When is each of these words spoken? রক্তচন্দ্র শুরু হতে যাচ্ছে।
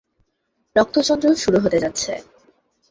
রক্তচন্দ্র 0.75 1.27
শুরু 1.35 1.57
হতে 1.59 1.77
যাচ্ছে। 1.79 2.11